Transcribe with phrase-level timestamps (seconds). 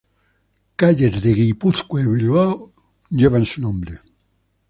[0.79, 2.73] Calles de Guipúzcoa y Bilbao
[3.11, 3.93] llevan su nombre.